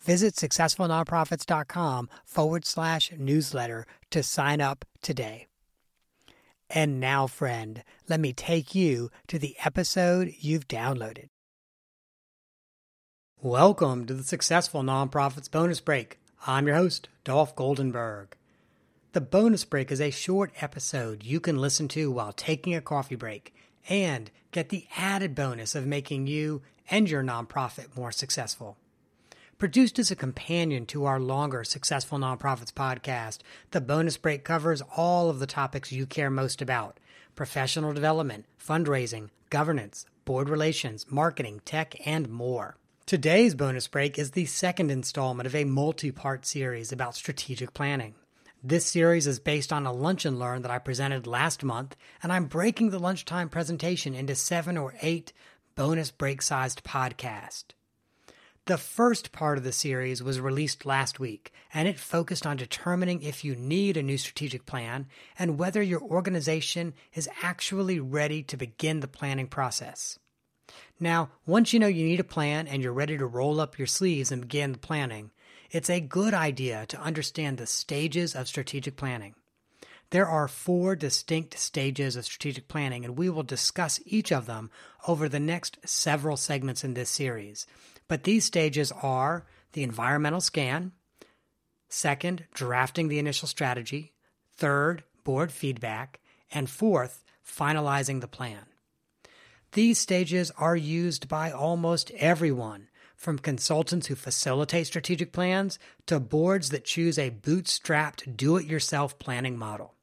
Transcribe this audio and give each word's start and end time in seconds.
Visit 0.00 0.34
successfulnonprofits.com 0.34 2.08
forward 2.24 2.64
slash 2.64 3.12
newsletter 3.16 3.84
to 4.10 4.22
sign 4.22 4.60
up 4.60 4.84
today. 5.02 5.46
And 6.70 7.00
now, 7.00 7.26
friend, 7.26 7.82
let 8.08 8.20
me 8.20 8.32
take 8.32 8.74
you 8.74 9.10
to 9.26 9.38
the 9.38 9.56
episode 9.64 10.34
you've 10.38 10.68
downloaded. 10.68 11.28
Welcome 13.40 14.04
to 14.06 14.14
the 14.14 14.24
Successful 14.24 14.82
Nonprofits 14.82 15.50
Bonus 15.50 15.80
Break. 15.80 16.18
I'm 16.46 16.66
your 16.66 16.76
host, 16.76 17.08
Dolph 17.24 17.54
Goldenberg. 17.56 18.28
The 19.12 19.20
bonus 19.20 19.64
break 19.64 19.90
is 19.90 20.00
a 20.00 20.10
short 20.10 20.52
episode 20.60 21.24
you 21.24 21.40
can 21.40 21.56
listen 21.56 21.88
to 21.88 22.10
while 22.10 22.32
taking 22.32 22.74
a 22.74 22.80
coffee 22.80 23.14
break 23.14 23.54
and 23.88 24.30
get 24.52 24.68
the 24.68 24.86
added 24.96 25.34
bonus 25.34 25.74
of 25.74 25.86
making 25.86 26.26
you 26.26 26.62
and 26.90 27.08
your 27.08 27.22
nonprofit 27.22 27.96
more 27.96 28.12
successful. 28.12 28.76
Produced 29.58 29.98
as 29.98 30.12
a 30.12 30.14
companion 30.14 30.86
to 30.86 31.04
our 31.04 31.18
longer 31.18 31.64
Successful 31.64 32.16
Nonprofits 32.16 32.72
podcast, 32.72 33.38
the 33.72 33.80
bonus 33.80 34.16
break 34.16 34.44
covers 34.44 34.84
all 34.96 35.28
of 35.28 35.40
the 35.40 35.48
topics 35.48 35.90
you 35.90 36.06
care 36.06 36.30
most 36.30 36.62
about 36.62 37.00
professional 37.34 37.92
development, 37.92 38.44
fundraising, 38.64 39.30
governance, 39.50 40.06
board 40.24 40.48
relations, 40.48 41.06
marketing, 41.10 41.60
tech, 41.64 41.96
and 42.06 42.28
more. 42.28 42.76
Today's 43.04 43.56
bonus 43.56 43.88
break 43.88 44.16
is 44.16 44.30
the 44.30 44.44
second 44.44 44.92
installment 44.92 45.48
of 45.48 45.56
a 45.56 45.64
multi 45.64 46.12
part 46.12 46.46
series 46.46 46.92
about 46.92 47.16
strategic 47.16 47.74
planning. 47.74 48.14
This 48.62 48.86
series 48.86 49.26
is 49.26 49.40
based 49.40 49.72
on 49.72 49.86
a 49.86 49.92
lunch 49.92 50.24
and 50.24 50.38
learn 50.38 50.62
that 50.62 50.70
I 50.70 50.78
presented 50.78 51.26
last 51.26 51.64
month, 51.64 51.96
and 52.22 52.32
I'm 52.32 52.44
breaking 52.44 52.90
the 52.90 53.00
lunchtime 53.00 53.48
presentation 53.48 54.14
into 54.14 54.36
seven 54.36 54.78
or 54.78 54.94
eight 55.02 55.32
bonus 55.74 56.12
break 56.12 56.42
sized 56.42 56.84
podcasts. 56.84 57.72
The 58.68 58.76
first 58.76 59.32
part 59.32 59.56
of 59.56 59.64
the 59.64 59.72
series 59.72 60.22
was 60.22 60.40
released 60.40 60.84
last 60.84 61.18
week, 61.18 61.54
and 61.72 61.88
it 61.88 61.98
focused 61.98 62.46
on 62.46 62.58
determining 62.58 63.22
if 63.22 63.42
you 63.42 63.56
need 63.56 63.96
a 63.96 64.02
new 64.02 64.18
strategic 64.18 64.66
plan 64.66 65.06
and 65.38 65.58
whether 65.58 65.80
your 65.80 66.02
organization 66.02 66.92
is 67.14 67.30
actually 67.42 67.98
ready 67.98 68.42
to 68.42 68.58
begin 68.58 69.00
the 69.00 69.08
planning 69.08 69.46
process. 69.46 70.18
Now, 71.00 71.30
once 71.46 71.72
you 71.72 71.78
know 71.78 71.86
you 71.86 72.04
need 72.04 72.20
a 72.20 72.24
plan 72.24 72.68
and 72.68 72.82
you're 72.82 72.92
ready 72.92 73.16
to 73.16 73.24
roll 73.24 73.58
up 73.58 73.78
your 73.78 73.86
sleeves 73.86 74.30
and 74.30 74.42
begin 74.42 74.72
the 74.72 74.78
planning, 74.78 75.30
it's 75.70 75.88
a 75.88 75.98
good 75.98 76.34
idea 76.34 76.84
to 76.88 77.00
understand 77.00 77.56
the 77.56 77.66
stages 77.66 78.34
of 78.34 78.48
strategic 78.48 78.96
planning. 78.96 79.34
There 80.10 80.28
are 80.28 80.46
four 80.46 80.94
distinct 80.94 81.58
stages 81.58 82.16
of 82.16 82.26
strategic 82.26 82.68
planning, 82.68 83.06
and 83.06 83.16
we 83.16 83.30
will 83.30 83.42
discuss 83.42 83.98
each 84.04 84.30
of 84.30 84.44
them 84.44 84.70
over 85.06 85.26
the 85.26 85.40
next 85.40 85.78
several 85.86 86.36
segments 86.36 86.84
in 86.84 86.92
this 86.92 87.08
series. 87.08 87.66
But 88.08 88.24
these 88.24 88.44
stages 88.44 88.92
are 89.02 89.44
the 89.72 89.82
environmental 89.82 90.40
scan, 90.40 90.92
second, 91.88 92.46
drafting 92.54 93.08
the 93.08 93.18
initial 93.18 93.48
strategy, 93.48 94.14
third, 94.56 95.04
board 95.24 95.52
feedback, 95.52 96.20
and 96.50 96.68
fourth, 96.68 97.24
finalizing 97.46 98.20
the 98.20 98.28
plan. 98.28 98.64
These 99.72 99.98
stages 99.98 100.50
are 100.56 100.76
used 100.76 101.28
by 101.28 101.50
almost 101.50 102.10
everyone, 102.12 102.88
from 103.14 103.38
consultants 103.38 104.06
who 104.06 104.14
facilitate 104.14 104.86
strategic 104.86 105.32
plans 105.32 105.78
to 106.06 106.20
boards 106.20 106.70
that 106.70 106.84
choose 106.84 107.18
a 107.18 107.30
bootstrapped 107.30 108.36
do 108.36 108.56
it 108.56 108.64
yourself 108.64 109.18
planning 109.18 109.58
model. 109.58 109.94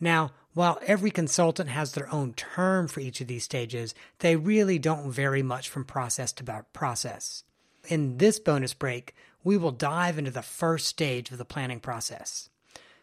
Now, 0.00 0.30
while 0.54 0.78
every 0.86 1.10
consultant 1.10 1.68
has 1.68 1.92
their 1.92 2.12
own 2.12 2.32
term 2.32 2.88
for 2.88 3.00
each 3.00 3.20
of 3.20 3.26
these 3.26 3.44
stages, 3.44 3.94
they 4.20 4.36
really 4.36 4.78
don't 4.78 5.10
vary 5.10 5.42
much 5.42 5.68
from 5.68 5.84
process 5.84 6.32
to 6.32 6.64
process. 6.72 7.44
In 7.88 8.16
this 8.18 8.38
bonus 8.38 8.72
break, 8.72 9.14
we 9.42 9.56
will 9.56 9.72
dive 9.72 10.16
into 10.16 10.30
the 10.30 10.42
first 10.42 10.86
stage 10.86 11.30
of 11.30 11.38
the 11.38 11.44
planning 11.44 11.80
process. 11.80 12.48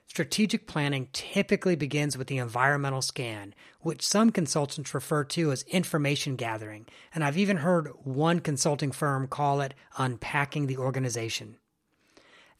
Strategic 0.08 0.68
planning 0.68 1.08
typically 1.14 1.76
begins 1.76 2.18
with 2.18 2.28
the 2.28 2.38
environmental 2.38 3.02
scan, 3.02 3.54
which 3.80 4.06
some 4.06 4.30
consultants 4.30 4.94
refer 4.94 5.24
to 5.24 5.52
as 5.54 5.64
information 5.64 6.36
gathering, 6.36 6.86
and 7.16 7.24
I've 7.24 7.38
even 7.38 7.58
heard 7.58 7.88
one 8.04 8.40
consulting 8.40 8.92
firm 8.92 9.28
call 9.28 9.62
it 9.62 9.74
unpacking 9.98 10.68
the 10.68 10.78
organization. 10.78 11.58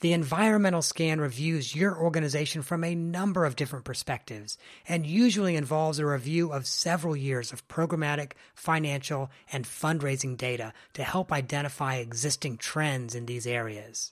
The 0.02 0.14
environmental 0.14 0.82
scan 0.82 1.22
reviews 1.22 1.76
your 1.76 1.96
organization 1.96 2.64
from 2.64 2.84
a 2.84 2.96
number 2.96 3.46
of 3.46 3.56
different 3.56 3.86
perspectives 3.86 4.58
and 4.88 5.06
usually 5.06 5.56
involves 5.56 6.00
a 6.00 6.06
review 6.08 6.52
of 6.52 6.66
several 6.66 7.16
years 7.16 7.54
of 7.54 7.68
programmatic, 7.68 8.32
financial, 8.56 9.30
and 9.54 9.64
fundraising 9.64 10.36
data 10.36 10.74
to 10.94 11.04
help 11.04 11.32
identify 11.32 11.98
existing 11.98 12.58
trends 12.58 13.14
in 13.14 13.28
these 13.28 13.46
areas. 13.46 14.12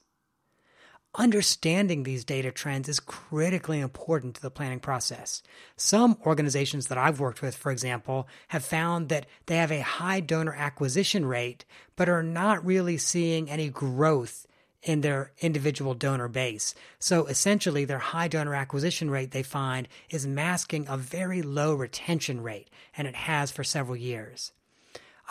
Understanding 1.16 2.03
these 2.03 2.23
data 2.23 2.51
trends 2.51 2.88
is 2.88 2.99
critically 2.99 3.79
important 3.79 4.35
to 4.35 4.44
the 4.44 4.51
planning 4.51 4.79
process. 4.79 5.41
Some 5.75 6.19
organizations 6.23 6.85
that 6.88 6.99
I've 6.99 7.19
worked 7.19 7.41
with, 7.41 7.55
for 7.55 7.72
example, 7.72 8.28
have 8.49 8.63
found 8.63 9.09
that 9.09 9.25
they 9.47 9.57
have 9.57 9.72
a 9.72 9.81
high 9.81 10.19
donor 10.19 10.53
acquisition 10.53 11.25
rate, 11.25 11.66
but 11.95 12.09
are 12.09 12.22
not 12.22 12.63
really 12.63 12.99
seeing 12.99 13.49
any 13.49 13.69
growth 13.69 14.45
in 14.84 15.01
their 15.01 15.31
individual 15.40 15.94
donor 15.94 16.28
base. 16.28 16.73
So 17.00 17.25
essentially, 17.25 17.85
their 17.85 18.00
high 18.00 18.28
donor 18.28 18.56
acquisition 18.56 19.09
rate 19.09 19.31
they 19.31 19.44
find 19.44 19.88
is 20.09 20.25
masking 20.25 20.88
a 20.88 20.97
very 20.97 21.41
low 21.41 21.73
retention 21.73 22.41
rate, 22.41 22.69
and 22.95 23.07
it 23.07 23.16
has 23.16 23.51
for 23.51 23.63
several 23.63 23.97
years. 23.97 24.53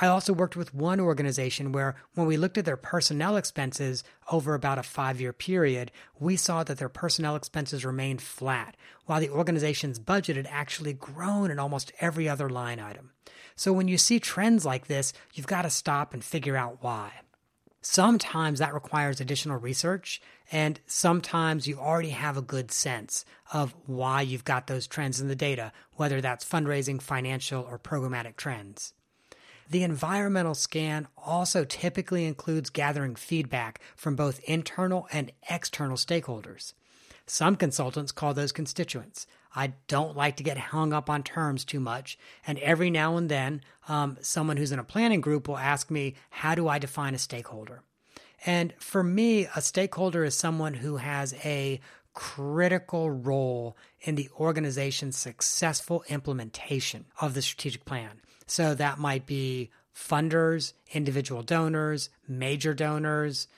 I 0.00 0.06
also 0.06 0.32
worked 0.32 0.54
with 0.54 0.74
one 0.74 1.00
organization 1.00 1.72
where, 1.72 1.96
when 2.14 2.28
we 2.28 2.36
looked 2.36 2.56
at 2.56 2.64
their 2.64 2.76
personnel 2.76 3.36
expenses 3.36 4.04
over 4.30 4.54
about 4.54 4.78
a 4.78 4.84
five 4.84 5.20
year 5.20 5.32
period, 5.32 5.90
we 6.20 6.36
saw 6.36 6.62
that 6.62 6.78
their 6.78 6.88
personnel 6.88 7.34
expenses 7.34 7.84
remained 7.84 8.22
flat, 8.22 8.76
while 9.06 9.18
the 9.18 9.30
organization's 9.30 9.98
budget 9.98 10.36
had 10.36 10.46
actually 10.50 10.92
grown 10.92 11.50
in 11.50 11.58
almost 11.58 11.90
every 12.00 12.28
other 12.28 12.48
line 12.48 12.78
item. 12.78 13.10
So, 13.56 13.72
when 13.72 13.88
you 13.88 13.98
see 13.98 14.20
trends 14.20 14.64
like 14.64 14.86
this, 14.86 15.12
you've 15.34 15.48
got 15.48 15.62
to 15.62 15.70
stop 15.70 16.14
and 16.14 16.22
figure 16.22 16.56
out 16.56 16.78
why. 16.80 17.10
Sometimes 17.80 18.58
that 18.58 18.74
requires 18.74 19.20
additional 19.20 19.58
research, 19.58 20.20
and 20.50 20.80
sometimes 20.86 21.68
you 21.68 21.78
already 21.78 22.10
have 22.10 22.36
a 22.36 22.42
good 22.42 22.72
sense 22.72 23.24
of 23.52 23.74
why 23.86 24.20
you've 24.20 24.44
got 24.44 24.66
those 24.66 24.86
trends 24.86 25.20
in 25.20 25.28
the 25.28 25.36
data, 25.36 25.72
whether 25.94 26.20
that's 26.20 26.44
fundraising, 26.44 27.00
financial, 27.00 27.62
or 27.62 27.78
programmatic 27.78 28.36
trends. 28.36 28.94
The 29.70 29.82
environmental 29.82 30.54
scan 30.54 31.08
also 31.16 31.64
typically 31.64 32.24
includes 32.24 32.70
gathering 32.70 33.14
feedback 33.14 33.80
from 33.94 34.16
both 34.16 34.40
internal 34.44 35.06
and 35.12 35.30
external 35.48 35.96
stakeholders. 35.96 36.72
Some 37.26 37.54
consultants 37.54 38.10
call 38.10 38.32
those 38.32 38.52
constituents. 38.52 39.26
I 39.54 39.74
don't 39.86 40.16
like 40.16 40.36
to 40.36 40.42
get 40.42 40.58
hung 40.58 40.92
up 40.92 41.08
on 41.08 41.22
terms 41.22 41.64
too 41.64 41.80
much. 41.80 42.18
And 42.46 42.58
every 42.58 42.90
now 42.90 43.16
and 43.16 43.28
then, 43.28 43.62
um, 43.88 44.18
someone 44.20 44.56
who's 44.56 44.72
in 44.72 44.78
a 44.78 44.84
planning 44.84 45.20
group 45.20 45.48
will 45.48 45.58
ask 45.58 45.90
me, 45.90 46.14
How 46.30 46.54
do 46.54 46.68
I 46.68 46.78
define 46.78 47.14
a 47.14 47.18
stakeholder? 47.18 47.82
And 48.46 48.72
for 48.78 49.02
me, 49.02 49.48
a 49.56 49.60
stakeholder 49.60 50.24
is 50.24 50.36
someone 50.36 50.74
who 50.74 50.98
has 50.98 51.34
a 51.44 51.80
critical 52.14 53.10
role 53.10 53.76
in 54.00 54.14
the 54.14 54.28
organization's 54.38 55.16
successful 55.16 56.04
implementation 56.08 57.06
of 57.20 57.34
the 57.34 57.42
strategic 57.42 57.84
plan. 57.84 58.20
So 58.46 58.74
that 58.74 58.98
might 58.98 59.26
be 59.26 59.70
funders, 59.94 60.72
individual 60.92 61.42
donors, 61.42 62.10
major 62.26 62.74
donors, 62.74 63.48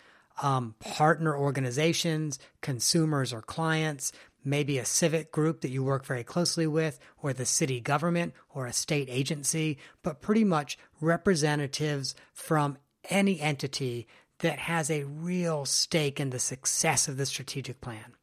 um, 0.43 0.75
partner 0.81 1.37
organizations, 1.37 2.39
consumers 2.61 3.33
or 3.33 3.43
clients, 3.43 4.13
maybe 4.45 4.79
a 4.79 4.85
civic 4.85 5.31
group 5.31 5.61
that 5.61 5.71
you 5.71 5.83
work 5.83 6.05
very 6.05 6.25
closely 6.25 6.67
with, 6.67 6.99
or 7.23 7.33
the 7.33 7.47
city 7.47 7.81
government 7.81 8.35
or 8.51 8.67
a 8.67 8.73
state 8.73 9.09
agency, 9.11 9.79
but 10.03 10.21
pretty 10.21 10.45
much 10.45 10.79
representatives 11.01 12.15
from 12.33 12.79
any 13.09 13.41
entity 13.41 14.07
that 14.41 14.59
has 14.59 14.91
a 14.91 15.05
real 15.05 15.65
stake 15.65 16.19
in 16.19 16.31
the 16.31 16.39
success 16.39 17.09
of 17.09 17.17
the 17.17 17.27
strategic 17.27 17.81
plan. 17.81 18.15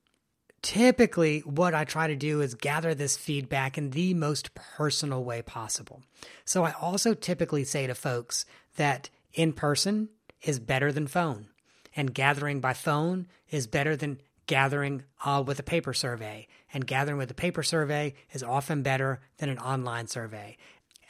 Typically, 0.64 1.42
what 1.42 1.76
I 1.76 1.84
try 1.84 2.08
to 2.08 2.16
do 2.16 2.42
is 2.42 2.56
gather 2.56 2.96
this 2.96 3.16
feedback 3.16 3.78
in 3.78 3.92
the 3.92 4.14
most 4.14 4.56
personal 4.56 5.24
way 5.24 5.42
possible. 5.42 6.02
So, 6.46 6.64
I 6.64 6.72
also 6.72 7.14
typically 7.14 7.64
say 7.64 7.86
to 7.86 7.94
folks 7.94 8.46
that 8.76 9.10
in 9.34 9.54
person 9.54 10.10
is 10.42 10.60
better 10.60 10.92
than 10.92 11.08
phone 11.08 11.50
and 11.96 12.14
gathering 12.14 12.60
by 12.60 12.74
phone 12.74 13.28
is 13.50 13.68
better 13.68 13.96
than 13.96 14.22
gathering 14.48 15.04
uh, 15.24 15.44
with 15.46 15.60
a 15.60 15.64
paper 15.64 15.94
survey. 15.94 16.48
And 16.74 16.88
gathering 16.88 17.18
with 17.18 17.32
a 17.32 17.36
paper 17.36 17.64
survey 17.64 18.14
is 18.34 18.44
often 18.44 18.82
better 18.82 19.22
than 19.38 19.50
an 19.50 19.60
online 19.60 20.08
survey. 20.08 20.58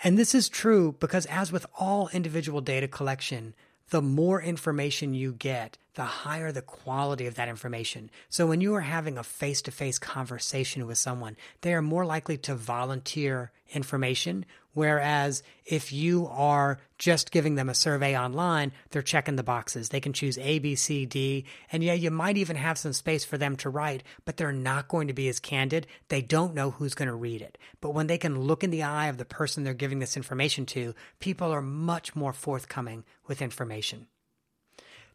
And 0.04 0.18
this 0.18 0.36
is 0.36 0.50
true 0.50 0.96
because, 1.00 1.26
as 1.28 1.52
with 1.52 1.66
all 1.80 2.10
individual 2.14 2.62
data 2.62 2.88
collection, 2.88 3.56
the 3.90 4.02
more 4.02 4.42
information 4.42 5.14
you 5.14 5.34
get, 5.34 5.78
the 5.98 6.04
higher 6.04 6.52
the 6.52 6.62
quality 6.62 7.26
of 7.26 7.34
that 7.36 7.50
information. 7.50 8.12
So 8.30 8.46
when 8.46 8.62
you 8.62 8.76
are 8.76 8.82
having 8.82 9.18
a 9.18 9.24
face 9.24 9.64
to 9.64 9.72
face 9.72 9.98
conversation 9.98 10.86
with 10.86 11.00
someone, 11.00 11.36
they 11.62 11.74
are 11.74 11.82
more 11.82 12.06
likely 12.06 12.38
to 12.38 12.54
volunteer 12.54 13.52
information. 13.74 14.46
Whereas 14.76 15.42
if 15.66 15.92
you 15.92 16.28
are 16.28 16.80
just 17.00 17.32
giving 17.32 17.56
them 17.56 17.68
a 17.68 17.74
survey 17.74 18.16
online, 18.16 18.74
they're 18.92 19.02
checking 19.02 19.38
the 19.38 19.44
boxes. 19.44 19.90
They 19.90 20.00
can 20.00 20.14
choose 20.14 20.38
A, 20.38 20.60
B, 20.60 20.76
C, 20.76 21.08
D. 21.08 21.46
And 21.72 21.84
yeah, 21.84 21.94
you 21.94 22.12
might 22.12 22.38
even 22.38 22.58
have 22.58 22.78
some 22.78 22.94
space 22.94 23.26
for 23.26 23.40
them 23.40 23.56
to 23.58 23.70
write, 23.72 24.04
but 24.24 24.38
they're 24.38 24.52
not 24.52 24.90
going 24.90 25.08
to 25.08 25.16
be 25.16 25.28
as 25.30 25.40
candid. 25.40 25.88
They 26.10 26.22
don't 26.22 26.54
know 26.54 26.70
who's 26.70 26.94
going 26.94 27.10
to 27.10 27.16
read 27.16 27.42
it. 27.42 27.58
But 27.82 27.96
when 27.96 28.06
they 28.06 28.20
can 28.20 28.42
look 28.42 28.64
in 28.64 28.70
the 28.70 28.84
eye 28.84 29.08
of 29.08 29.18
the 29.18 29.26
person 29.26 29.64
they're 29.64 29.74
giving 29.74 29.98
this 29.98 30.16
information 30.16 30.68
to, 30.68 30.94
people 31.20 31.52
are 31.52 31.62
much 31.64 32.16
more 32.16 32.34
forthcoming 32.34 33.04
with 33.26 33.42
information. 33.42 34.06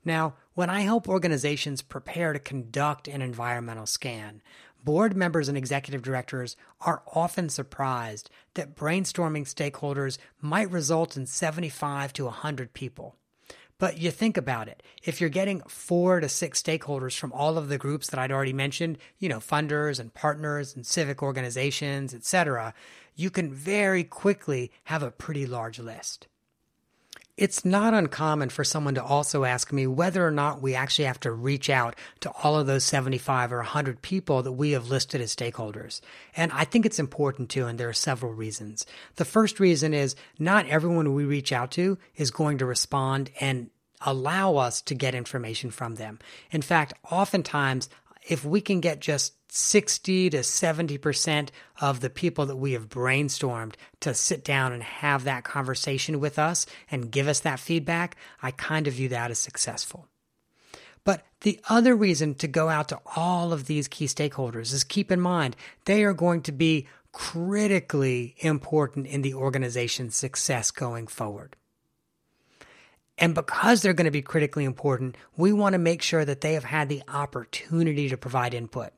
Now, 0.04 0.34
when 0.54 0.68
I 0.68 0.80
help 0.80 1.08
organizations 1.08 1.80
prepare 1.80 2.32
to 2.32 2.38
conduct 2.38 3.08
an 3.08 3.22
environmental 3.22 3.86
scan, 3.86 4.42
board 4.84 5.16
members 5.16 5.48
and 5.48 5.56
executive 5.56 6.02
directors 6.02 6.56
are 6.80 7.02
often 7.14 7.48
surprised 7.48 8.28
that 8.54 8.74
brainstorming 8.74 9.44
stakeholders 9.44 10.18
might 10.40 10.70
result 10.70 11.16
in 11.16 11.26
75 11.26 12.12
to 12.14 12.24
100 12.24 12.72
people. 12.72 13.16
But 13.78 13.98
you 13.98 14.10
think 14.10 14.36
about 14.36 14.68
it. 14.68 14.82
If 15.02 15.20
you're 15.20 15.30
getting 15.30 15.60
four 15.62 16.20
to 16.20 16.28
six 16.28 16.62
stakeholders 16.62 17.18
from 17.18 17.32
all 17.32 17.58
of 17.58 17.68
the 17.68 17.78
groups 17.78 18.08
that 18.08 18.20
I'd 18.20 18.30
already 18.30 18.52
mentioned, 18.52 18.98
you 19.18 19.28
know, 19.28 19.40
funders 19.40 19.98
and 19.98 20.14
partners 20.14 20.76
and 20.76 20.86
civic 20.86 21.22
organizations, 21.22 22.14
etc., 22.14 22.74
you 23.16 23.30
can 23.30 23.52
very 23.52 24.04
quickly 24.04 24.70
have 24.84 25.02
a 25.02 25.10
pretty 25.10 25.46
large 25.46 25.78
list. 25.78 26.28
It's 27.38 27.64
not 27.64 27.94
uncommon 27.94 28.50
for 28.50 28.62
someone 28.62 28.94
to 28.96 29.02
also 29.02 29.44
ask 29.44 29.72
me 29.72 29.86
whether 29.86 30.26
or 30.26 30.30
not 30.30 30.60
we 30.60 30.74
actually 30.74 31.06
have 31.06 31.20
to 31.20 31.32
reach 31.32 31.70
out 31.70 31.96
to 32.20 32.30
all 32.42 32.58
of 32.58 32.66
those 32.66 32.84
75 32.84 33.54
or 33.54 33.58
100 33.58 34.02
people 34.02 34.42
that 34.42 34.52
we 34.52 34.72
have 34.72 34.90
listed 34.90 35.22
as 35.22 35.34
stakeholders. 35.34 36.02
And 36.36 36.52
I 36.52 36.64
think 36.64 36.84
it's 36.84 36.98
important 36.98 37.48
to, 37.50 37.66
and 37.66 37.78
there 37.80 37.88
are 37.88 37.94
several 37.94 38.34
reasons. 38.34 38.84
The 39.16 39.24
first 39.24 39.60
reason 39.60 39.94
is 39.94 40.14
not 40.38 40.66
everyone 40.66 41.14
we 41.14 41.24
reach 41.24 41.52
out 41.52 41.70
to 41.72 41.96
is 42.16 42.30
going 42.30 42.58
to 42.58 42.66
respond 42.66 43.30
and 43.40 43.70
allow 44.04 44.56
us 44.56 44.82
to 44.82 44.94
get 44.94 45.14
information 45.14 45.70
from 45.70 45.94
them. 45.94 46.18
In 46.50 46.60
fact, 46.60 46.92
oftentimes 47.10 47.88
if 48.28 48.44
we 48.44 48.60
can 48.60 48.80
get 48.80 49.00
just 49.00 49.34
60 49.52 50.30
to 50.30 50.38
70% 50.38 51.50
of 51.80 52.00
the 52.00 52.10
people 52.10 52.46
that 52.46 52.56
we 52.56 52.72
have 52.72 52.88
brainstormed 52.88 53.74
to 54.00 54.14
sit 54.14 54.44
down 54.44 54.72
and 54.72 54.82
have 54.82 55.24
that 55.24 55.44
conversation 55.44 56.20
with 56.20 56.38
us 56.38 56.64
and 56.90 57.10
give 57.10 57.28
us 57.28 57.40
that 57.40 57.60
feedback, 57.60 58.16
I 58.42 58.50
kind 58.52 58.86
of 58.86 58.94
view 58.94 59.08
that 59.10 59.30
as 59.30 59.38
successful. 59.38 60.08
But 61.04 61.24
the 61.40 61.60
other 61.68 61.96
reason 61.96 62.34
to 62.36 62.48
go 62.48 62.68
out 62.68 62.88
to 62.88 63.00
all 63.16 63.52
of 63.52 63.66
these 63.66 63.88
key 63.88 64.06
stakeholders 64.06 64.72
is 64.72 64.84
keep 64.84 65.10
in 65.10 65.20
mind 65.20 65.56
they 65.84 66.04
are 66.04 66.14
going 66.14 66.42
to 66.42 66.52
be 66.52 66.86
critically 67.12 68.34
important 68.38 69.06
in 69.06 69.22
the 69.22 69.34
organization's 69.34 70.16
success 70.16 70.70
going 70.70 71.06
forward. 71.06 71.56
And 73.22 73.36
because 73.36 73.82
they're 73.82 73.94
going 73.94 74.06
to 74.06 74.10
be 74.10 74.20
critically 74.20 74.64
important, 74.64 75.16
we 75.36 75.52
want 75.52 75.74
to 75.74 75.78
make 75.78 76.02
sure 76.02 76.24
that 76.24 76.40
they 76.40 76.54
have 76.54 76.64
had 76.64 76.88
the 76.88 77.04
opportunity 77.06 78.08
to 78.08 78.16
provide 78.16 78.52
input. 78.52 78.90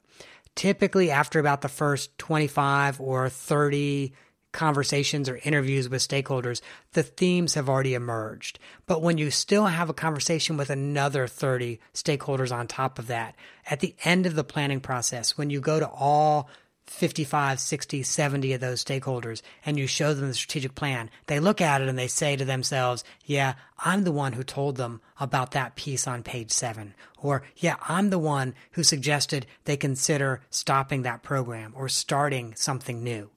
Typically, 0.54 1.10
after 1.10 1.38
about 1.38 1.60
the 1.60 1.68
first 1.68 2.16
25 2.16 3.02
or 3.02 3.28
30 3.28 4.14
conversations 4.50 5.28
or 5.28 5.38
interviews 5.44 5.90
with 5.90 6.00
stakeholders, 6.00 6.62
the 6.94 7.02
themes 7.02 7.52
have 7.52 7.68
already 7.68 7.92
emerged. 7.92 8.58
But 8.86 9.02
when 9.02 9.18
you 9.18 9.30
still 9.30 9.66
have 9.66 9.90
a 9.90 9.94
conversation 9.94 10.56
with 10.56 10.70
another 10.70 11.26
30 11.26 11.78
stakeholders 11.92 12.50
on 12.50 12.66
top 12.66 12.98
of 12.98 13.08
that, 13.08 13.34
at 13.68 13.80
the 13.80 13.94
end 14.04 14.24
of 14.24 14.36
the 14.36 14.44
planning 14.44 14.80
process, 14.80 15.36
when 15.36 15.50
you 15.50 15.60
go 15.60 15.78
to 15.78 15.88
all 15.88 16.48
55, 16.86 17.60
60, 17.60 18.02
70 18.02 18.52
of 18.52 18.60
those 18.60 18.84
stakeholders 18.84 19.42
and 19.64 19.78
you 19.78 19.86
show 19.86 20.12
them 20.12 20.28
the 20.28 20.34
strategic 20.34 20.74
plan, 20.74 21.10
they 21.26 21.40
look 21.40 21.60
at 21.60 21.80
it 21.80 21.88
and 21.88 21.98
they 21.98 22.08
say 22.08 22.36
to 22.36 22.44
themselves, 22.44 23.04
yeah, 23.24 23.54
I'm 23.78 24.04
the 24.04 24.12
one 24.12 24.34
who 24.34 24.44
told 24.44 24.76
them 24.76 25.00
about 25.18 25.52
that 25.52 25.76
piece 25.76 26.06
on 26.06 26.22
page 26.22 26.50
seven. 26.50 26.94
Or, 27.18 27.42
yeah, 27.56 27.76
I'm 27.88 28.10
the 28.10 28.18
one 28.18 28.54
who 28.72 28.82
suggested 28.82 29.46
they 29.64 29.76
consider 29.76 30.42
stopping 30.50 31.02
that 31.02 31.22
program 31.22 31.72
or 31.76 31.88
starting 31.88 32.54
something 32.54 33.02
new. 33.02 33.30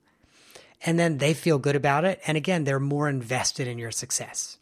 And 0.85 0.99
then 0.99 1.17
they 1.17 1.33
feel 1.33 1.57
good 1.57 1.75
about 1.75 2.05
it. 2.05 2.19
And 2.27 2.38
again, 2.38 2.63
they're 2.63 2.79
more 2.79 3.09
invested 3.09 3.67
in 3.67 3.79
your 3.79 3.91
success. 3.91 4.57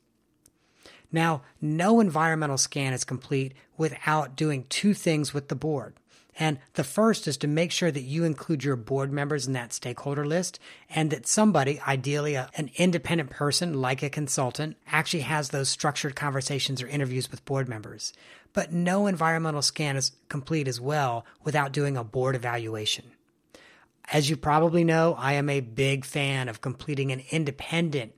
Now, 1.12 1.42
no 1.62 2.00
environmental 2.00 2.58
scan 2.58 2.94
is 2.94 3.04
complete 3.04 3.54
without 3.78 4.36
doing 4.36 4.66
two 4.70 4.94
things 4.94 5.34
with 5.34 5.50
the 5.50 5.56
board. 5.56 5.96
And 6.38 6.60
the 6.74 6.84
first 6.84 7.28
is 7.28 7.38
to 7.38 7.48
make 7.48 7.72
sure 7.72 7.92
that 7.92 8.02
you 8.02 8.26
include 8.26 8.64
your 8.64 8.76
board 8.76 9.12
members 9.12 9.48
in 9.48 9.54
that 9.54 9.72
stakeholder 9.72 10.26
list 10.26 10.60
and 10.90 11.10
that 11.12 11.28
somebody, 11.28 11.80
ideally 11.88 12.36
a, 12.36 12.50
an 12.56 12.72
independent 12.76 13.30
person 13.30 13.82
like 13.82 14.04
a 14.04 14.10
consultant, 14.10 14.76
actually 14.88 15.22
has 15.22 15.50
those 15.50 15.70
structured 15.70 16.16
conversations 16.16 16.82
or 16.82 16.88
interviews 16.88 17.32
with 17.32 17.46
board 17.46 17.70
members. 17.70 18.12
But 18.52 18.74
no 18.74 19.08
environmental 19.08 19.62
scan 19.62 19.96
is 19.96 20.12
complete 20.28 20.68
as 20.68 20.82
well 20.82 21.26
without 21.44 21.72
doing 21.72 21.96
a 21.96 22.04
board 22.04 22.36
evaluation. 22.36 23.06
As 24.12 24.30
you 24.30 24.36
probably 24.36 24.84
know, 24.84 25.16
I 25.18 25.34
am 25.34 25.50
a 25.50 25.62
big 25.62 26.06
fan 26.06 26.50
of 26.50 26.62
completing 26.62 27.12
an 27.12 27.24
independent 27.32 28.14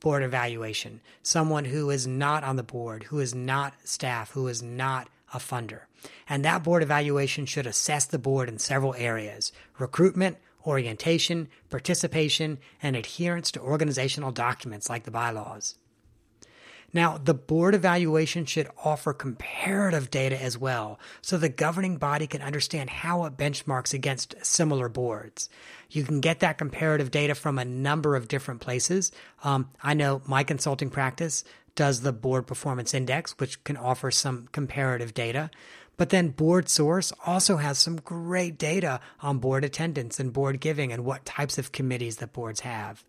board 0.00 0.22
evaluation. 0.22 1.00
Someone 1.22 1.66
who 1.66 1.90
is 1.90 2.06
not 2.06 2.42
on 2.42 2.56
the 2.56 2.62
board, 2.62 3.04
who 3.04 3.20
is 3.20 3.34
not 3.34 3.74
staff, 3.84 4.32
who 4.32 4.48
is 4.48 4.62
not 4.62 5.08
a 5.32 5.38
funder. 5.38 5.82
And 6.28 6.44
that 6.44 6.62
board 6.62 6.82
evaluation 6.82 7.46
should 7.46 7.66
assess 7.66 8.06
the 8.06 8.18
board 8.18 8.48
in 8.48 8.58
several 8.58 8.94
areas 8.94 9.52
recruitment, 9.78 10.36
orientation, 10.66 11.48
participation, 11.68 12.58
and 12.82 12.96
adherence 12.96 13.50
to 13.52 13.60
organizational 13.60 14.32
documents 14.32 14.88
like 14.88 15.04
the 15.04 15.10
bylaws. 15.10 15.76
Now, 16.92 17.18
the 17.18 17.34
board 17.34 17.74
evaluation 17.74 18.44
should 18.46 18.68
offer 18.84 19.12
comparative 19.12 20.10
data 20.10 20.40
as 20.40 20.58
well, 20.58 20.98
so 21.22 21.36
the 21.36 21.48
governing 21.48 21.98
body 21.98 22.26
can 22.26 22.42
understand 22.42 22.90
how 22.90 23.24
it 23.24 23.36
benchmarks 23.36 23.94
against 23.94 24.34
similar 24.44 24.88
boards. 24.88 25.48
You 25.88 26.02
can 26.02 26.20
get 26.20 26.40
that 26.40 26.58
comparative 26.58 27.12
data 27.12 27.36
from 27.36 27.58
a 27.58 27.64
number 27.64 28.16
of 28.16 28.26
different 28.26 28.60
places. 28.60 29.12
Um, 29.44 29.70
I 29.82 29.94
know 29.94 30.22
my 30.26 30.42
consulting 30.42 30.90
practice 30.90 31.44
does 31.74 32.00
the 32.00 32.12
board 32.12 32.46
performance 32.46 32.94
index, 32.94 33.32
which 33.38 33.62
can 33.64 33.76
offer 33.76 34.10
some 34.10 34.48
comparative 34.52 35.14
data. 35.14 35.50
But 35.96 36.08
then 36.08 36.28
Board 36.28 36.68
Source 36.68 37.12
also 37.26 37.58
has 37.58 37.78
some 37.78 37.96
great 37.96 38.56
data 38.56 39.00
on 39.20 39.38
board 39.38 39.64
attendance 39.64 40.18
and 40.18 40.32
board 40.32 40.58
giving 40.60 40.92
and 40.92 41.04
what 41.04 41.26
types 41.26 41.58
of 41.58 41.72
committees 41.72 42.16
that 42.16 42.32
boards 42.32 42.60
have. 42.60 43.04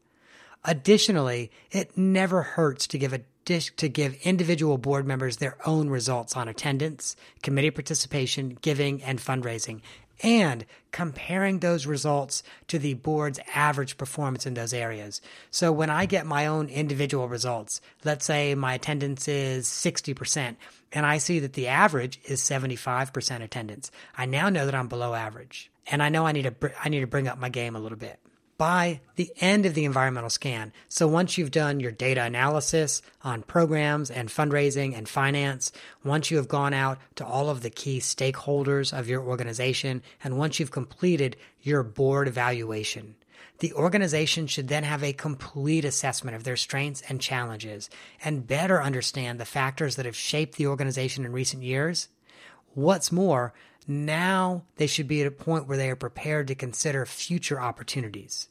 Additionally, 0.65 1.51
it 1.71 1.97
never 1.97 2.41
hurts 2.41 2.87
to 2.87 2.97
give 2.97 3.13
a 3.13 3.21
to 3.45 3.89
give 3.89 4.15
individual 4.21 4.77
board 4.77 5.05
members 5.05 5.37
their 5.37 5.57
own 5.65 5.89
results 5.89 6.37
on 6.37 6.47
attendance, 6.47 7.15
committee 7.41 7.71
participation, 7.71 8.57
giving, 8.61 9.01
and 9.03 9.19
fundraising. 9.19 9.81
And 10.23 10.65
comparing 10.91 11.59
those 11.59 11.85
results 11.85 12.43
to 12.67 12.77
the 12.77 12.93
board's 12.95 13.39
average 13.53 13.97
performance 13.97 14.45
in 14.45 14.53
those 14.53 14.73
areas. 14.73 15.21
So 15.49 15.71
when 15.71 15.89
I 15.89 16.05
get 16.05 16.25
my 16.25 16.47
own 16.47 16.67
individual 16.67 17.27
results, 17.27 17.81
let's 18.03 18.25
say 18.25 18.55
my 18.55 18.73
attendance 18.73 19.27
is 19.27 19.67
60%, 19.67 20.55
and 20.91 21.05
I 21.05 21.17
see 21.17 21.39
that 21.39 21.53
the 21.53 21.67
average 21.67 22.19
is 22.25 22.41
75% 22.41 23.41
attendance, 23.41 23.91
I 24.17 24.25
now 24.25 24.49
know 24.49 24.65
that 24.65 24.75
I'm 24.75 24.87
below 24.87 25.13
average. 25.13 25.71
And 25.87 26.03
I 26.03 26.09
know 26.09 26.25
I 26.27 26.31
need 26.31 26.43
to, 26.43 26.71
I 26.83 26.89
need 26.89 26.99
to 27.01 27.07
bring 27.07 27.27
up 27.27 27.39
my 27.39 27.49
game 27.49 27.75
a 27.75 27.79
little 27.79 27.97
bit 27.97 28.19
by 28.61 29.01
the 29.15 29.31
end 29.37 29.65
of 29.65 29.73
the 29.73 29.85
environmental 29.85 30.29
scan. 30.29 30.71
So 30.87 31.07
once 31.07 31.35
you've 31.35 31.49
done 31.49 31.79
your 31.79 31.91
data 31.91 32.21
analysis 32.21 33.01
on 33.23 33.41
programs 33.41 34.11
and 34.11 34.29
fundraising 34.29 34.95
and 34.95 35.09
finance, 35.09 35.71
once 36.03 36.29
you 36.29 36.37
have 36.37 36.47
gone 36.47 36.71
out 36.71 36.99
to 37.15 37.25
all 37.25 37.49
of 37.49 37.63
the 37.63 37.71
key 37.71 37.97
stakeholders 37.97 38.95
of 38.95 39.09
your 39.09 39.23
organization, 39.23 40.03
and 40.23 40.37
once 40.37 40.59
you've 40.59 40.69
completed 40.69 41.37
your 41.63 41.81
board 41.81 42.27
evaluation, 42.27 43.15
the 43.57 43.73
organization 43.73 44.45
should 44.45 44.67
then 44.67 44.83
have 44.83 45.03
a 45.03 45.11
complete 45.11 45.83
assessment 45.83 46.35
of 46.35 46.43
their 46.43 46.55
strengths 46.55 47.01
and 47.09 47.19
challenges 47.19 47.89
and 48.23 48.45
better 48.45 48.79
understand 48.79 49.39
the 49.39 49.45
factors 49.45 49.95
that 49.95 50.05
have 50.05 50.15
shaped 50.15 50.57
the 50.57 50.67
organization 50.67 51.25
in 51.25 51.31
recent 51.31 51.63
years. 51.63 52.09
What's 52.75 53.11
more, 53.11 53.55
now 53.87 54.65
they 54.75 54.85
should 54.85 55.07
be 55.07 55.21
at 55.21 55.27
a 55.27 55.31
point 55.31 55.67
where 55.67 55.77
they 55.77 55.89
are 55.89 55.95
prepared 55.95 56.47
to 56.49 56.53
consider 56.53 57.07
future 57.07 57.59
opportunities. 57.59 58.49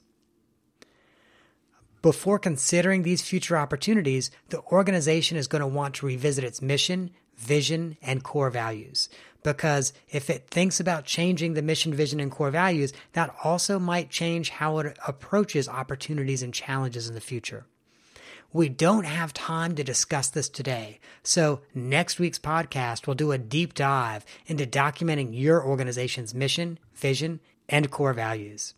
Before 2.02 2.38
considering 2.38 3.02
these 3.02 3.20
future 3.20 3.58
opportunities, 3.58 4.30
the 4.48 4.62
organization 4.72 5.36
is 5.36 5.48
going 5.48 5.60
to 5.60 5.66
want 5.66 5.96
to 5.96 6.06
revisit 6.06 6.44
its 6.44 6.62
mission, 6.62 7.10
vision, 7.36 7.98
and 8.00 8.24
core 8.24 8.48
values. 8.48 9.10
Because 9.42 9.92
if 10.08 10.30
it 10.30 10.48
thinks 10.48 10.80
about 10.80 11.04
changing 11.04 11.52
the 11.52 11.62
mission, 11.62 11.92
vision, 11.92 12.18
and 12.18 12.30
core 12.30 12.50
values, 12.50 12.94
that 13.12 13.34
also 13.44 13.78
might 13.78 14.08
change 14.08 14.48
how 14.48 14.78
it 14.78 14.98
approaches 15.06 15.68
opportunities 15.68 16.42
and 16.42 16.54
challenges 16.54 17.06
in 17.06 17.14
the 17.14 17.20
future. 17.20 17.66
We 18.50 18.70
don't 18.70 19.04
have 19.04 19.34
time 19.34 19.74
to 19.74 19.84
discuss 19.84 20.28
this 20.28 20.48
today, 20.48 21.00
so 21.22 21.60
next 21.74 22.18
week's 22.18 22.38
podcast 22.38 23.06
will 23.06 23.14
do 23.14 23.30
a 23.30 23.38
deep 23.38 23.74
dive 23.74 24.24
into 24.46 24.66
documenting 24.66 25.38
your 25.38 25.62
organization's 25.62 26.34
mission, 26.34 26.78
vision, 26.94 27.40
and 27.68 27.90
core 27.90 28.14
values. 28.14 28.74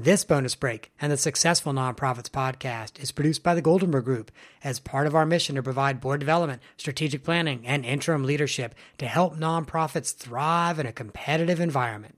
This 0.00 0.22
bonus 0.22 0.54
break 0.54 0.92
and 1.00 1.10
the 1.10 1.16
Successful 1.16 1.72
Nonprofits 1.72 2.30
podcast 2.30 3.02
is 3.02 3.10
produced 3.10 3.42
by 3.42 3.56
the 3.56 3.62
Goldenberg 3.62 4.04
Group 4.04 4.30
as 4.62 4.78
part 4.78 5.08
of 5.08 5.16
our 5.16 5.26
mission 5.26 5.56
to 5.56 5.62
provide 5.64 6.00
board 6.00 6.20
development, 6.20 6.62
strategic 6.76 7.24
planning, 7.24 7.66
and 7.66 7.84
interim 7.84 8.22
leadership 8.22 8.76
to 8.98 9.06
help 9.06 9.36
nonprofits 9.36 10.14
thrive 10.14 10.78
in 10.78 10.86
a 10.86 10.92
competitive 10.92 11.58
environment. 11.58 12.14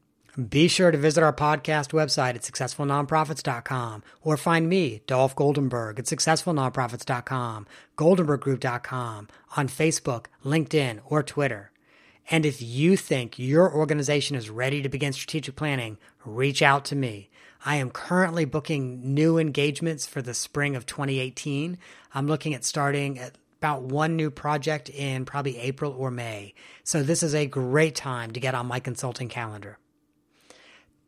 Be 0.50 0.68
sure 0.68 0.90
to 0.90 0.98
visit 0.98 1.22
our 1.22 1.32
podcast 1.32 1.92
website 1.92 2.34
at 2.34 2.42
successfulnonprofits.com 2.42 4.02
or 4.20 4.36
find 4.36 4.68
me, 4.68 5.00
Dolph 5.06 5.34
Goldenberg, 5.34 5.98
at 5.98 6.04
successfulnonprofits.com, 6.04 7.66
goldenberggroup.com, 7.96 9.28
on 9.56 9.68
Facebook, 9.68 10.26
LinkedIn, 10.44 11.00
or 11.06 11.22
Twitter. 11.22 11.72
And 12.30 12.44
if 12.44 12.60
you 12.60 12.98
think 12.98 13.38
your 13.38 13.74
organization 13.74 14.36
is 14.36 14.50
ready 14.50 14.82
to 14.82 14.90
begin 14.90 15.14
strategic 15.14 15.56
planning, 15.56 15.96
reach 16.26 16.60
out 16.60 16.84
to 16.84 16.94
me. 16.94 17.30
I 17.64 17.76
am 17.76 17.90
currently 17.90 18.46
booking 18.46 19.14
new 19.14 19.36
engagements 19.36 20.06
for 20.06 20.22
the 20.22 20.32
spring 20.32 20.76
of 20.76 20.86
2018. 20.86 21.76
I'm 22.14 22.26
looking 22.26 22.54
at 22.54 22.64
starting 22.64 23.18
at 23.18 23.36
about 23.58 23.82
one 23.82 24.16
new 24.16 24.30
project 24.30 24.88
in 24.88 25.26
probably 25.26 25.58
April 25.58 25.92
or 25.92 26.10
May. 26.10 26.54
So 26.84 27.02
this 27.02 27.22
is 27.22 27.34
a 27.34 27.44
great 27.44 27.94
time 27.94 28.30
to 28.30 28.40
get 28.40 28.54
on 28.54 28.66
my 28.66 28.80
consulting 28.80 29.28
calendar. 29.28 29.78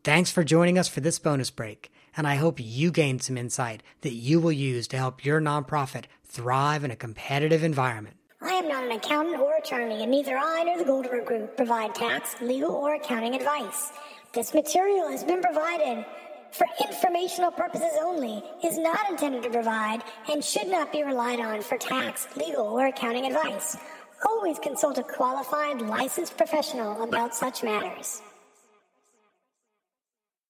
Thanks 0.05 0.31
for 0.31 0.45
joining 0.45 0.79
us 0.79 0.89
for 0.89 1.01
this 1.01 1.19
bonus 1.19 1.51
break, 1.51 1.91
and 2.17 2.27
I 2.27 2.35
hope 2.35 2.59
you 2.61 2.91
gained 2.91 3.23
some 3.23 3.39
insight 3.39 3.83
that 4.03 4.13
you 4.13 4.39
will 4.39 4.53
use 4.53 4.87
to 4.89 4.99
help 4.99 5.25
your 5.25 5.41
nonprofit 5.41 6.05
thrive 6.25 6.85
in 6.85 6.91
a 6.91 6.97
competitive 6.97 7.65
environment. 7.65 8.17
I 8.43 8.55
am 8.55 8.69
not 8.69 8.85
an 8.85 8.91
accountant 8.91 9.41
or 9.41 9.57
attorney, 9.57 10.03
and 10.03 10.11
neither 10.11 10.37
I 10.37 10.65
nor 10.65 10.77
the 10.77 10.85
Goldenberg 10.85 11.25
Group 11.25 11.57
provide 11.57 11.95
tax, 11.95 12.35
legal, 12.43 12.73
or 12.73 12.97
accounting 12.97 13.35
advice. 13.35 13.93
This 14.35 14.53
material 14.53 15.09
has 15.09 15.25
been 15.25 15.41
provided 15.41 16.05
for 16.53 16.67
informational 16.81 17.51
purposes 17.51 17.93
only, 18.01 18.43
is 18.63 18.79
not 18.79 19.11
intended 19.11 19.43
to 19.43 19.51
provide, 19.51 20.03
and 20.31 20.45
should 20.45 20.69
not 20.69 20.93
be 20.93 21.03
relied 21.03 21.41
on 21.41 21.63
for 21.63 21.79
tax, 21.79 22.29
legal, 22.37 22.67
or 22.67 22.87
accounting 22.87 23.27
advice. 23.27 23.77
Always 24.25 24.59
consult 24.59 24.99
a 24.99 25.03
qualified 25.03 25.81
licensed 25.81 26.37
professional 26.37 27.03
about 27.03 27.35
such 27.35 27.63
matters. 27.63 28.23